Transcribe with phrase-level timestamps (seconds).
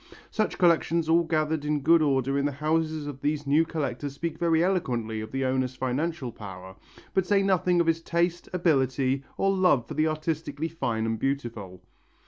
[0.31, 4.39] Such collections all gathered in good order in the houses of these new collectors speak
[4.39, 6.75] very eloquently of the owner's financial power,
[7.13, 11.83] but say nothing of his taste, ability, or love for the artistically fine and beautiful.